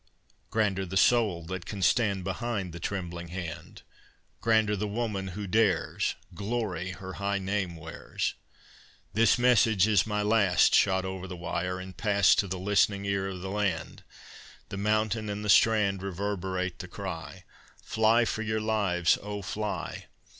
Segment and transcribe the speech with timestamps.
[0.49, 3.83] Grander the soul that can stand Behind the trembling hand;
[4.39, 8.33] Grander the woman who dares; Glory her high name wears.
[9.13, 13.27] "This message is my last!" Shot over the wire, and passed To the listening ear
[13.27, 14.03] of the land.
[14.69, 17.43] The mountain and the strand Reverberate the cry:
[17.87, 20.07] "_Fly for your lives, oh, fly!